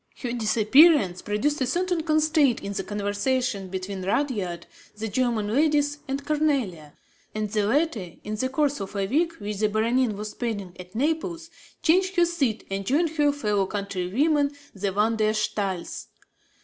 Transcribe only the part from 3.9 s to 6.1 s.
Rudyard, the German ladies